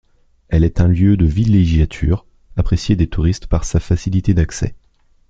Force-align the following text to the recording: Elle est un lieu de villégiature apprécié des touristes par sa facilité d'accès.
Elle 0.49 0.63
est 0.63 0.81
un 0.81 0.87
lieu 0.87 1.15
de 1.15 1.25
villégiature 1.27 2.25
apprécié 2.57 2.95
des 2.95 3.05
touristes 3.07 3.45
par 3.45 3.65
sa 3.65 3.79
facilité 3.79 4.33
d'accès. 4.33 4.73